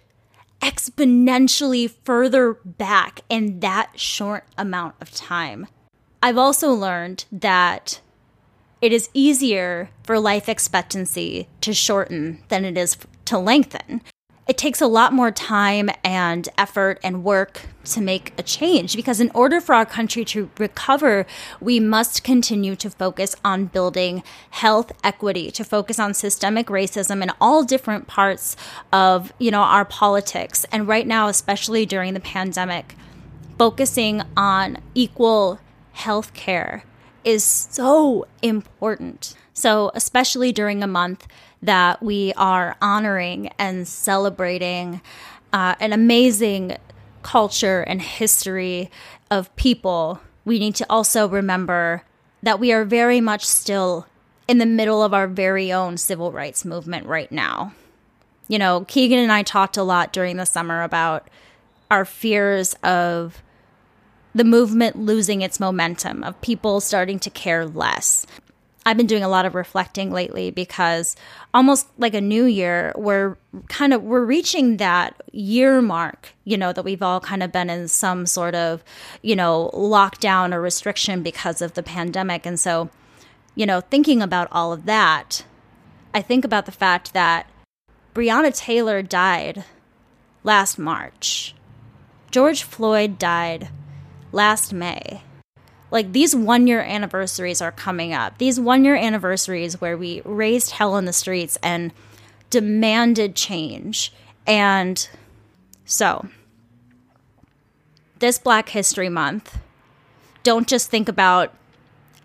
exponentially 0.61 1.93
further 2.05 2.53
back 2.53 3.19
in 3.29 3.59
that 3.59 3.91
short 3.99 4.45
amount 4.57 4.95
of 5.01 5.11
time. 5.11 5.67
I've 6.21 6.37
also 6.37 6.71
learned 6.71 7.25
that 7.33 7.99
it 8.81 8.93
is 8.93 9.09
easier 9.13 9.89
for 10.03 10.19
life 10.19 10.47
expectancy 10.47 11.49
to 11.61 11.73
shorten 11.73 12.43
than 12.47 12.63
it 12.63 12.77
is 12.77 12.97
to 13.25 13.37
lengthen 13.37 14.01
it 14.47 14.57
takes 14.57 14.81
a 14.81 14.87
lot 14.87 15.13
more 15.13 15.31
time 15.31 15.89
and 16.03 16.49
effort 16.57 16.99
and 17.03 17.23
work 17.23 17.61
to 17.85 18.01
make 18.01 18.33
a 18.37 18.43
change 18.43 18.95
because 18.95 19.19
in 19.19 19.31
order 19.33 19.59
for 19.61 19.75
our 19.75 19.85
country 19.85 20.23
to 20.23 20.49
recover 20.57 21.25
we 21.59 21.79
must 21.79 22.23
continue 22.23 22.75
to 22.75 22.89
focus 22.89 23.35
on 23.43 23.65
building 23.65 24.23
health 24.51 24.91
equity 25.03 25.51
to 25.51 25.63
focus 25.63 25.99
on 25.99 26.13
systemic 26.13 26.67
racism 26.67 27.21
in 27.21 27.31
all 27.39 27.63
different 27.63 28.07
parts 28.07 28.55
of 28.91 29.33
you 29.39 29.51
know 29.51 29.61
our 29.61 29.85
politics. 29.85 30.65
And 30.71 30.87
right 30.87 31.07
now 31.07 31.27
especially 31.27 31.85
during 31.85 32.13
the 32.13 32.19
pandemic 32.19 32.95
focusing 33.57 34.21
on 34.35 34.77
equal 34.95 35.59
health 35.93 36.33
care 36.33 36.83
is 37.23 37.43
so 37.43 38.27
important 38.41 39.35
so 39.53 39.91
especially 39.93 40.51
during 40.51 40.83
a 40.83 40.87
month 40.87 41.27
that 41.61 42.01
we 42.01 42.33
are 42.33 42.75
honoring 42.81 43.49
and 43.57 43.87
celebrating 43.87 45.01
uh, 45.51 45.75
an 45.79 45.93
amazing 45.93 46.75
culture 47.21 47.81
and 47.81 48.01
history 48.01 48.89
of 49.31 49.55
people, 49.55 50.19
we 50.45 50.59
need 50.59 50.75
to 50.75 50.85
also 50.89 51.27
remember 51.27 52.03
that 52.41 52.59
we 52.59 52.73
are 52.73 52.83
very 52.83 53.21
much 53.21 53.45
still 53.45 54.05
in 54.47 54.57
the 54.57 54.65
middle 54.65 55.01
of 55.01 55.13
our 55.13 55.27
very 55.27 55.71
own 55.71 55.97
civil 55.97 56.31
rights 56.31 56.65
movement 56.65 57.05
right 57.05 57.31
now. 57.31 57.73
You 58.49 58.59
know, 58.59 58.85
Keegan 58.87 59.19
and 59.19 59.31
I 59.31 59.43
talked 59.43 59.77
a 59.77 59.83
lot 59.83 60.11
during 60.11 60.35
the 60.35 60.45
summer 60.45 60.83
about 60.83 61.29
our 61.89 62.03
fears 62.03 62.73
of 62.83 63.41
the 64.35 64.43
movement 64.43 64.97
losing 64.97 65.41
its 65.41 65.59
momentum, 65.59 66.23
of 66.23 66.39
people 66.41 66.81
starting 66.81 67.19
to 67.19 67.29
care 67.29 67.65
less. 67.65 68.25
I've 68.85 68.97
been 68.97 69.07
doing 69.07 69.23
a 69.23 69.29
lot 69.29 69.45
of 69.45 69.55
reflecting 69.55 70.11
lately 70.11 70.51
because 70.51 71.15
almost 71.53 71.87
like 71.97 72.13
a 72.13 72.21
new 72.21 72.45
year, 72.45 72.93
we're 72.95 73.37
kind 73.69 73.93
of 73.93 74.03
we're 74.03 74.25
reaching 74.25 74.77
that 74.77 75.21
year 75.31 75.81
mark, 75.81 76.33
you 76.43 76.57
know, 76.57 76.73
that 76.73 76.83
we've 76.83 77.01
all 77.01 77.19
kind 77.19 77.41
of 77.41 77.51
been 77.51 77.69
in 77.69 77.87
some 77.87 78.25
sort 78.25 78.55
of, 78.55 78.83
you 79.21 79.35
know, 79.35 79.71
lockdown 79.73 80.53
or 80.53 80.61
restriction 80.61 81.23
because 81.23 81.61
of 81.61 81.73
the 81.73 81.83
pandemic. 81.83 82.45
And 82.45 82.59
so, 82.59 82.89
you 83.55 83.65
know, 83.65 83.79
thinking 83.81 84.21
about 84.21 84.49
all 84.51 84.73
of 84.73 84.85
that, 84.85 85.45
I 86.13 86.21
think 86.21 86.43
about 86.43 86.65
the 86.65 86.71
fact 86.71 87.13
that 87.13 87.49
Breonna 88.13 88.55
Taylor 88.55 89.01
died 89.01 89.63
last 90.43 90.77
March. 90.77 91.55
George 92.31 92.63
Floyd 92.63 93.17
died 93.17 93.69
last 94.31 94.73
May 94.73 95.21
like 95.93 96.11
these 96.11 96.35
one 96.35 96.65
year 96.65 96.81
anniversaries 96.81 97.61
are 97.61 97.71
coming 97.71 98.13
up. 98.13 98.39
These 98.39 98.59
one 98.59 98.83
year 98.83 98.95
anniversaries 98.95 99.79
where 99.79 99.95
we 99.95 100.21
raised 100.25 100.71
hell 100.71 100.97
in 100.97 101.05
the 101.05 101.13
streets 101.13 101.55
and 101.61 101.93
demanded 102.49 103.35
change. 103.35 104.11
And 104.47 105.07
so, 105.85 106.27
this 108.17 108.39
Black 108.39 108.69
History 108.69 109.07
Month, 109.07 109.59
don't 110.41 110.67
just 110.67 110.89
think 110.89 111.07
about 111.07 111.53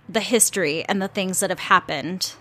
the 0.09 0.21
history 0.21 0.83
and 0.87 1.03
the 1.03 1.09
things 1.09 1.41
that 1.41 1.51
have 1.51 1.59
happened 1.59 2.33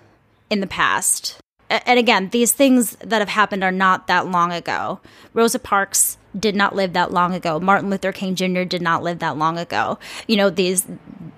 in 0.49 0.61
the 0.61 0.67
past. 0.67 1.39
And 1.69 1.99
again, 1.99 2.29
these 2.29 2.53
things 2.53 2.95
that 3.01 3.19
have 3.19 3.27
happened 3.27 3.65
are 3.65 3.71
not 3.71 4.07
that 4.07 4.27
long 4.27 4.53
ago. 4.53 5.01
Rosa 5.33 5.59
Parks 5.59 6.17
did 6.37 6.55
not 6.55 6.75
live 6.75 6.93
that 6.93 7.11
long 7.11 7.33
ago. 7.33 7.59
Martin 7.59 7.89
Luther 7.89 8.11
King 8.11 8.35
Jr. 8.35 8.63
did 8.63 8.81
not 8.81 9.03
live 9.03 9.19
that 9.19 9.37
long 9.37 9.57
ago. 9.57 9.97
You 10.27 10.37
know, 10.37 10.49
these 10.49 10.87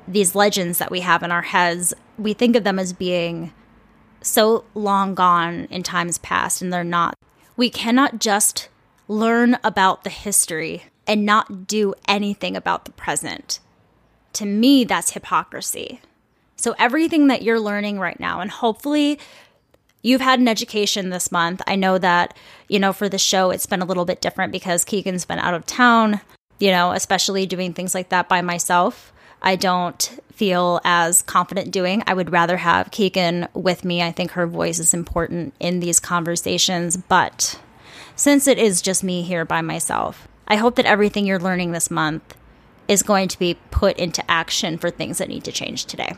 these 0.07 0.35
legends 0.35 0.79
that 0.79 0.91
we 0.91 1.01
have 1.01 1.23
in 1.23 1.31
our 1.31 1.43
heads, 1.43 1.93
we 2.17 2.33
think 2.33 2.55
of 2.55 2.63
them 2.63 2.79
as 2.79 2.93
being 2.93 3.53
so 4.21 4.65
long 4.73 5.15
gone 5.15 5.67
in 5.69 5.83
times 5.83 6.17
past 6.17 6.61
and 6.61 6.73
they're 6.73 6.83
not. 6.83 7.15
We 7.55 7.69
cannot 7.69 8.19
just 8.19 8.69
learn 9.07 9.57
about 9.63 10.03
the 10.03 10.09
history 10.09 10.83
and 11.07 11.25
not 11.25 11.67
do 11.67 11.93
anything 12.07 12.55
about 12.55 12.85
the 12.85 12.91
present. 12.91 13.59
To 14.33 14.45
me, 14.45 14.83
that's 14.83 15.11
hypocrisy. 15.11 16.01
So 16.55 16.75
everything 16.77 17.27
that 17.27 17.41
you're 17.41 17.59
learning 17.59 17.99
right 17.99 18.19
now 18.19 18.41
and 18.41 18.51
hopefully 18.51 19.19
you've 20.01 20.21
had 20.21 20.39
an 20.39 20.47
education 20.47 21.09
this 21.09 21.31
month. 21.31 21.61
I 21.67 21.75
know 21.75 21.97
that, 21.97 22.35
you 22.67 22.79
know, 22.79 22.93
for 22.93 23.09
the 23.09 23.17
show, 23.17 23.51
it's 23.51 23.65
been 23.65 23.81
a 23.81 23.85
little 23.85 24.05
bit 24.05 24.21
different 24.21 24.51
because 24.51 24.85
Keegan's 24.85 25.25
been 25.25 25.39
out 25.39 25.53
of 25.53 25.65
town, 25.65 26.21
you 26.59 26.71
know, 26.71 26.91
especially 26.91 27.45
doing 27.45 27.73
things 27.73 27.93
like 27.93 28.09
that 28.09 28.29
by 28.29 28.41
myself. 28.41 29.11
I 29.41 29.55
don't 29.55 30.19
feel 30.33 30.81
as 30.83 31.21
confident 31.21 31.71
doing. 31.71 32.03
I 32.05 32.13
would 32.13 32.31
rather 32.31 32.57
have 32.57 32.91
Keegan 32.91 33.47
with 33.53 33.85
me. 33.85 34.01
I 34.01 34.11
think 34.11 34.31
her 34.31 34.47
voice 34.47 34.79
is 34.79 34.93
important 34.93 35.53
in 35.59 35.79
these 35.79 35.99
conversations. 35.99 36.97
But 36.97 37.59
since 38.15 38.47
it 38.47 38.57
is 38.57 38.81
just 38.81 39.03
me 39.03 39.21
here 39.21 39.45
by 39.45 39.61
myself, 39.61 40.27
I 40.47 40.57
hope 40.57 40.75
that 40.75 40.85
everything 40.85 41.25
you're 41.25 41.39
learning 41.39 41.71
this 41.71 41.91
month 41.91 42.35
is 42.87 43.03
going 43.03 43.27
to 43.29 43.39
be 43.39 43.55
put 43.71 43.97
into 43.97 44.29
action 44.29 44.77
for 44.77 44.89
things 44.89 45.19
that 45.19 45.29
need 45.29 45.43
to 45.45 45.51
change 45.51 45.85
today. 45.85 46.17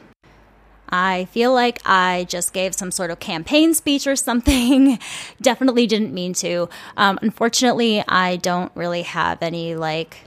I 0.91 1.25
feel 1.25 1.53
like 1.53 1.79
I 1.86 2.25
just 2.27 2.53
gave 2.53 2.75
some 2.75 2.91
sort 2.91 3.12
of 3.12 3.19
campaign 3.19 3.74
speech 3.74 4.07
or 4.07 4.15
something. 4.15 5.00
Definitely 5.41 5.88
didn't 5.88 6.13
mean 6.13 6.33
to. 6.36 6.69
Um, 6.98 7.17
unfortunately, 7.21 8.03
I 8.07 8.36
don't 8.36 8.71
really 8.75 9.03
have 9.03 9.41
any 9.41 9.75
like 9.75 10.17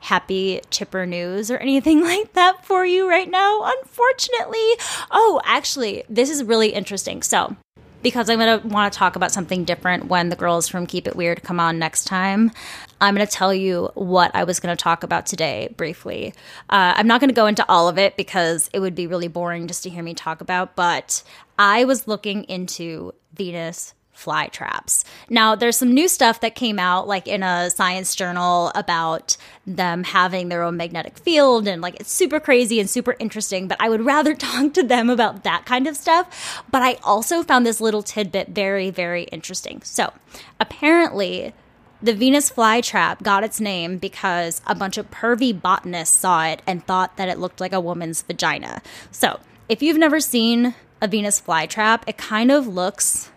happy 0.00 0.60
chipper 0.70 1.04
news 1.06 1.50
or 1.50 1.56
anything 1.58 2.02
like 2.04 2.32
that 2.34 2.64
for 2.64 2.86
you 2.86 3.08
right 3.08 3.30
now, 3.30 3.72
unfortunately. 3.80 4.68
Oh, 5.10 5.40
actually, 5.44 6.04
this 6.08 6.30
is 6.30 6.44
really 6.44 6.68
interesting. 6.68 7.22
So, 7.22 7.56
because 8.02 8.30
I'm 8.30 8.38
going 8.38 8.60
to 8.60 8.66
want 8.68 8.92
to 8.92 8.98
talk 8.98 9.16
about 9.16 9.32
something 9.32 9.64
different 9.64 10.06
when 10.06 10.28
the 10.28 10.36
girls 10.36 10.68
from 10.68 10.86
Keep 10.86 11.08
It 11.08 11.16
Weird 11.16 11.42
come 11.42 11.58
on 11.58 11.78
next 11.78 12.04
time. 12.04 12.52
I'm 13.00 13.14
going 13.14 13.26
to 13.26 13.32
tell 13.32 13.54
you 13.54 13.90
what 13.94 14.30
I 14.34 14.44
was 14.44 14.60
going 14.60 14.76
to 14.76 14.82
talk 14.82 15.02
about 15.02 15.26
today 15.26 15.72
briefly. 15.76 16.34
Uh, 16.68 16.94
I'm 16.96 17.06
not 17.06 17.20
going 17.20 17.28
to 17.28 17.34
go 17.34 17.46
into 17.46 17.64
all 17.68 17.88
of 17.88 17.98
it 17.98 18.16
because 18.16 18.68
it 18.72 18.80
would 18.80 18.94
be 18.94 19.06
really 19.06 19.28
boring 19.28 19.66
just 19.66 19.82
to 19.84 19.90
hear 19.90 20.02
me 20.02 20.14
talk 20.14 20.40
about, 20.40 20.74
but 20.74 21.22
I 21.58 21.84
was 21.84 22.08
looking 22.08 22.44
into 22.44 23.12
Venus 23.34 23.94
fly 24.18 24.48
traps. 24.48 25.04
Now, 25.30 25.54
there's 25.54 25.76
some 25.76 25.94
new 25.94 26.08
stuff 26.08 26.40
that 26.40 26.56
came 26.56 26.80
out, 26.80 27.06
like 27.06 27.28
in 27.28 27.44
a 27.44 27.70
science 27.70 28.16
journal, 28.16 28.72
about 28.74 29.36
them 29.64 30.02
having 30.02 30.48
their 30.48 30.64
own 30.64 30.76
magnetic 30.76 31.16
field, 31.18 31.68
and 31.68 31.80
like 31.80 32.00
it's 32.00 32.10
super 32.10 32.40
crazy 32.40 32.80
and 32.80 32.90
super 32.90 33.14
interesting. 33.20 33.68
But 33.68 33.80
I 33.80 33.88
would 33.88 34.04
rather 34.04 34.34
talk 34.34 34.74
to 34.74 34.82
them 34.82 35.08
about 35.08 35.44
that 35.44 35.66
kind 35.66 35.86
of 35.86 35.96
stuff. 35.96 36.64
But 36.68 36.82
I 36.82 36.94
also 37.04 37.44
found 37.44 37.64
this 37.64 37.80
little 37.80 38.02
tidbit 38.02 38.48
very, 38.48 38.90
very 38.90 39.22
interesting. 39.24 39.82
So, 39.82 40.12
apparently, 40.58 41.54
the 42.00 42.14
Venus 42.14 42.50
flytrap 42.50 43.22
got 43.22 43.44
its 43.44 43.60
name 43.60 43.98
because 43.98 44.60
a 44.66 44.74
bunch 44.74 44.98
of 44.98 45.10
pervy 45.10 45.58
botanists 45.58 46.16
saw 46.16 46.46
it 46.46 46.62
and 46.66 46.84
thought 46.86 47.16
that 47.16 47.28
it 47.28 47.38
looked 47.38 47.60
like 47.60 47.72
a 47.72 47.80
woman's 47.80 48.22
vagina. 48.22 48.82
So, 49.10 49.40
if 49.68 49.82
you've 49.82 49.98
never 49.98 50.20
seen 50.20 50.74
a 51.02 51.08
Venus 51.08 51.40
flytrap, 51.40 52.02
it 52.06 52.16
kind 52.16 52.50
of 52.50 52.66
looks 52.66 53.30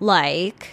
like 0.00 0.70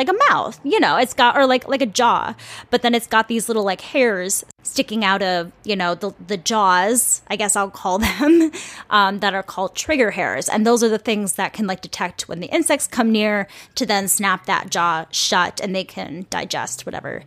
like 0.00 0.08
a 0.08 0.32
mouth, 0.32 0.58
you 0.64 0.80
know, 0.80 0.96
it's 0.96 1.12
got 1.12 1.36
or 1.36 1.46
like 1.46 1.68
like 1.68 1.82
a 1.82 1.86
jaw, 1.86 2.34
but 2.70 2.80
then 2.80 2.94
it's 2.94 3.06
got 3.06 3.28
these 3.28 3.48
little 3.48 3.64
like 3.64 3.82
hairs 3.82 4.44
sticking 4.62 5.04
out 5.04 5.20
of 5.20 5.52
you 5.62 5.76
know 5.76 5.94
the 5.94 6.14
the 6.26 6.38
jaws, 6.38 7.20
I 7.28 7.36
guess 7.36 7.54
I'll 7.54 7.70
call 7.70 7.98
them, 8.08 8.50
um, 8.88 9.18
that 9.20 9.34
are 9.34 9.42
called 9.42 9.76
trigger 9.76 10.10
hairs, 10.12 10.48
and 10.48 10.66
those 10.66 10.82
are 10.82 10.88
the 10.88 10.98
things 10.98 11.34
that 11.34 11.52
can 11.52 11.66
like 11.66 11.82
detect 11.82 12.28
when 12.28 12.40
the 12.40 12.46
insects 12.46 12.86
come 12.86 13.12
near 13.12 13.46
to 13.74 13.84
then 13.84 14.08
snap 14.08 14.46
that 14.46 14.70
jaw 14.70 15.04
shut, 15.10 15.60
and 15.60 15.76
they 15.76 15.84
can 15.84 16.26
digest 16.30 16.86
whatever 16.86 17.22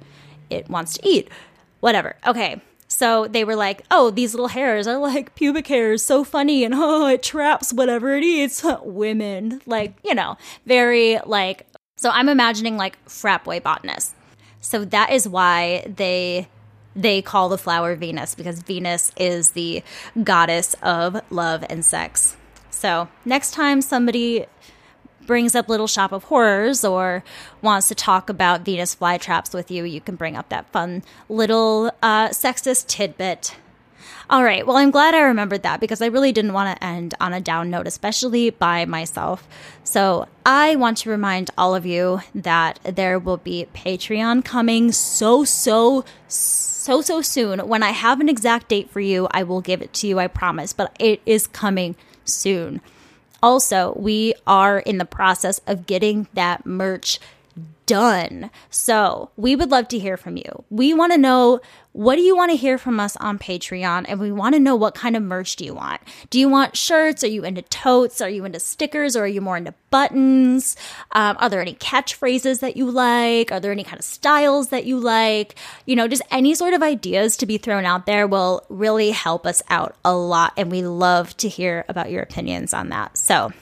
it 0.50 0.68
wants 0.68 0.98
to 0.98 1.08
eat, 1.08 1.30
whatever. 1.80 2.16
Okay. 2.26 2.60
So 2.88 3.28
they 3.28 3.44
were 3.44 3.56
like, 3.56 3.82
oh, 3.90 4.12
these 4.12 4.36
little 4.36 4.50
hairs 4.50 4.86
are 4.86 5.00
like 5.00 5.34
pubic 5.34 5.66
hairs, 5.68 6.04
so 6.04 6.24
funny, 6.24 6.64
and 6.64 6.74
oh, 6.78 7.08
it 7.08 7.22
traps 7.22 7.72
whatever 7.72 8.16
it 8.16 8.24
eats. 8.24 8.64
Women, 8.84 9.62
like, 9.68 9.94
you 10.04 10.16
know, 10.16 10.38
very 10.66 11.20
like 11.26 11.68
so 12.04 12.10
I'm 12.10 12.28
imagining 12.28 12.76
like 12.76 12.98
frat 13.08 13.46
boy 13.46 13.62
botanists. 13.62 14.14
So 14.60 14.84
that 14.84 15.12
is 15.14 15.26
why 15.26 15.86
they 15.88 16.50
they 16.98 17.22
call 17.22 17.48
the 17.48 17.58
flower 17.58 17.96
Venus 17.96 18.36
because 18.36 18.60
Venus 18.60 19.14
is 19.16 19.52
the 19.52 19.82
goddess 20.22 20.76
of 20.84 21.22
love 21.30 21.64
and 21.70 21.86
sex. 21.86 22.36
So 22.72 23.08
next 23.24 23.52
time 23.52 23.82
somebody 23.82 24.48
brings 25.26 25.56
up 25.56 25.70
Little 25.70 25.88
Shop 25.88 26.12
of 26.12 26.26
Horrors 26.26 26.84
or 26.84 27.24
wants 27.62 27.88
to 27.88 27.96
talk 27.96 28.30
about 28.30 28.66
Venus 28.66 28.94
flytraps 28.94 29.54
with 29.54 29.72
you, 29.72 29.86
you 29.86 30.02
can 30.02 30.18
bring 30.18 30.36
up 30.36 30.50
that 30.50 30.70
fun 30.74 31.04
little 31.30 31.90
uh, 32.02 32.28
sexist 32.30 32.88
tidbit 32.88 33.56
all 34.30 34.44
right. 34.44 34.66
Well, 34.66 34.78
I'm 34.78 34.92
glad 34.92 35.14
I 35.14 35.22
remembered 35.22 35.64
that 35.64 35.80
because 35.80 36.02
I 36.02 36.08
really 36.08 36.32
didn't 36.32 36.54
want 36.54 36.76
to 36.76 36.84
end 36.84 37.14
on 37.20 37.34
a 37.34 37.42
down 37.42 37.70
note, 37.70 37.88
especially 37.88 38.50
by 38.50 38.86
myself. 38.86 39.48
So 39.84 40.28
I 40.46 40.76
want 40.76 40.98
to 41.00 41.10
remind 41.10 41.52
all 41.58 41.76
of 41.76 41.86
you 41.86 42.22
that 42.34 42.80
there 42.84 43.20
will 43.20 43.38
be 43.38 43.68
Patreon 43.74 44.46
coming 44.46 44.92
so, 44.92 45.44
so, 45.44 46.06
so, 46.28 47.02
so 47.02 47.22
soon. 47.22 47.60
When 47.60 47.84
I 47.84 47.92
have 47.92 48.20
an 48.20 48.30
exact 48.30 48.70
date 48.70 48.90
for 48.90 49.00
you, 49.00 49.28
I 49.32 49.44
will 49.44 49.62
give 49.62 49.82
it 49.82 49.94
to 49.94 50.08
you, 50.08 50.20
I 50.20 50.28
promise, 50.28 50.74
but 50.74 50.96
it 51.00 51.22
is 51.26 51.48
coming 51.48 51.96
soon. 52.26 52.82
Also, 53.42 53.94
we 53.98 54.34
are 54.48 54.80
in 54.80 55.00
the 55.00 55.06
process 55.06 55.60
of 55.68 55.86
getting 55.86 56.28
that 56.34 56.66
merch 56.66 57.20
done. 57.86 58.50
So 58.70 59.32
we 59.38 59.56
would 59.56 59.72
love 59.72 59.88
to 59.90 60.00
hear 60.00 60.18
from 60.18 60.38
you. 60.38 60.64
We 60.70 60.94
want 60.94 61.12
to 61.14 61.18
know 61.18 61.62
what 61.94 62.16
do 62.16 62.22
you 62.22 62.36
want 62.36 62.50
to 62.50 62.58
hear 62.58 62.80
from 62.80 63.00
us 63.00 63.16
on 63.18 63.38
Patreon? 63.38 64.06
And 64.08 64.20
we 64.20 64.32
want 64.32 64.56
to 64.56 64.60
know 64.60 64.76
what 64.76 64.96
kind 64.96 65.16
of 65.16 65.22
merch 65.22 65.56
do 65.56 65.64
you 65.64 65.76
want? 65.76 66.02
Do 66.32 66.40
you 66.40 66.50
want 66.50 66.76
shirts? 66.76 67.24
Are 67.24 67.28
you 67.28 67.44
into 67.44 67.62
totes? 67.62 68.20
Are 68.20 68.30
you 68.30 68.46
into 68.46 68.60
stickers? 68.60 69.16
Or 69.16 69.26
are 69.26 69.28
you 69.28 69.42
more 69.42 69.58
into 69.58 69.76
buttons? 69.92 70.76
Um, 71.12 71.38
are 71.40 71.50
there 71.50 71.62
any 71.62 71.76
catchphrases 71.76 72.62
that 72.62 72.76
you 72.76 72.90
like? 72.90 73.52
Are 73.52 73.60
there 73.60 73.72
any 73.72 73.84
kind 73.84 74.00
of 74.00 74.06
styles 74.06 74.70
that 74.70 74.86
you 74.86 75.00
like? 75.00 75.56
You 75.86 75.96
know, 75.96 76.08
just 76.08 76.24
any 76.32 76.56
sort 76.56 76.74
of 76.74 76.82
ideas 76.82 77.38
to 77.38 77.46
be 77.46 77.60
thrown 77.60 77.86
out 77.86 78.08
there 78.08 78.26
will 78.26 78.66
really 78.70 79.12
help 79.12 79.46
us 79.46 79.62
out 79.70 79.96
a 80.04 80.16
lot. 80.16 80.54
And 80.58 80.72
we 80.72 80.82
love 80.82 81.38
to 81.38 81.48
hear 81.48 81.86
about 81.88 82.10
your 82.10 82.24
opinions 82.24 82.74
on 82.74 82.90
that. 82.90 83.20
So, 83.20 83.54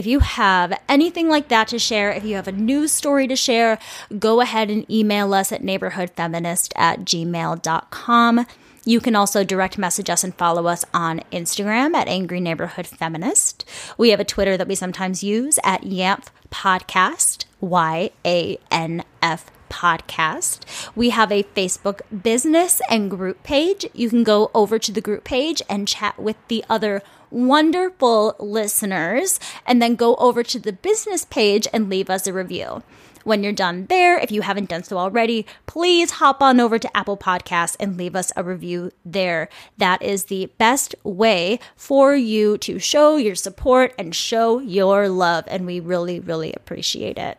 if 0.00 0.06
you 0.06 0.20
have 0.20 0.72
anything 0.88 1.28
like 1.28 1.48
that 1.48 1.68
to 1.68 1.78
share, 1.78 2.10
if 2.10 2.24
you 2.24 2.34
have 2.36 2.48
a 2.48 2.52
news 2.52 2.90
story 2.90 3.28
to 3.28 3.36
share, 3.36 3.78
go 4.18 4.40
ahead 4.40 4.70
and 4.70 4.90
email 4.90 5.34
us 5.34 5.52
at 5.52 5.60
neighborhoodfeminist 5.60 6.72
at 6.74 7.00
gmail.com. 7.00 8.46
You 8.86 8.98
can 8.98 9.14
also 9.14 9.44
direct 9.44 9.76
message 9.76 10.08
us 10.08 10.24
and 10.24 10.34
follow 10.34 10.66
us 10.68 10.86
on 10.94 11.20
Instagram 11.30 11.92
at 11.94 12.08
Angry 12.08 12.40
Neighborhood 12.40 12.86
Feminist. 12.86 13.66
We 13.98 14.08
have 14.08 14.20
a 14.20 14.24
Twitter 14.24 14.56
that 14.56 14.68
we 14.68 14.74
sometimes 14.74 15.22
use 15.22 15.58
at 15.62 15.82
YANF 15.82 16.28
Podcast, 16.50 17.44
Y 17.60 18.10
A 18.24 18.58
N 18.70 19.04
F 19.20 19.50
podcast. 19.68 20.60
We 20.96 21.10
have 21.10 21.30
a 21.30 21.42
Facebook 21.42 22.00
business 22.22 22.80
and 22.88 23.10
group 23.10 23.42
page. 23.42 23.86
You 23.92 24.08
can 24.08 24.24
go 24.24 24.50
over 24.54 24.78
to 24.78 24.92
the 24.92 25.02
group 25.02 25.24
page 25.24 25.60
and 25.68 25.86
chat 25.86 26.18
with 26.18 26.36
the 26.48 26.64
other 26.70 27.02
wonderful 27.30 28.36
listeners, 28.38 29.40
and 29.66 29.80
then 29.80 29.94
go 29.96 30.14
over 30.16 30.42
to 30.42 30.58
the 30.58 30.72
business 30.72 31.24
page 31.24 31.66
and 31.72 31.88
leave 31.88 32.10
us 32.10 32.26
a 32.26 32.32
review. 32.32 32.82
When 33.22 33.42
you're 33.42 33.52
done 33.52 33.86
there, 33.86 34.18
if 34.18 34.32
you 34.32 34.40
haven't 34.40 34.70
done 34.70 34.82
so 34.82 34.96
already, 34.96 35.44
please 35.66 36.12
hop 36.12 36.40
on 36.40 36.58
over 36.58 36.78
to 36.78 36.96
Apple 36.96 37.18
Podcasts 37.18 37.76
and 37.78 37.98
leave 37.98 38.16
us 38.16 38.32
a 38.34 38.42
review 38.42 38.92
there. 39.04 39.50
That 39.76 40.02
is 40.02 40.24
the 40.24 40.50
best 40.56 40.94
way 41.04 41.60
for 41.76 42.16
you 42.16 42.56
to 42.58 42.78
show 42.78 43.16
your 43.16 43.34
support 43.34 43.94
and 43.98 44.14
show 44.14 44.58
your 44.58 45.08
love, 45.10 45.44
and 45.48 45.66
we 45.66 45.80
really, 45.80 46.18
really 46.18 46.54
appreciate 46.54 47.18
it. 47.18 47.38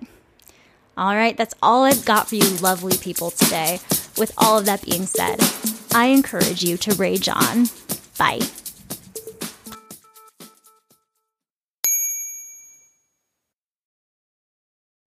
All 0.95 1.15
right, 1.15 1.36
that's 1.36 1.56
all 1.63 1.84
I've 1.84 2.06
got 2.06 2.30
for 2.30 2.36
you, 2.36 2.47
lovely 2.58 2.97
people, 2.97 3.32
today. 3.32 3.80
With 4.17 4.34
all 4.38 4.60
of 4.60 4.65
that 4.65 4.84
being 4.84 5.08
said, 5.08 5.39
I 5.95 6.08
encourage 6.08 6.63
you 6.63 6.77
to 6.77 6.93
rage 6.93 7.27
on. 7.27 7.69
Bye. 8.19 8.41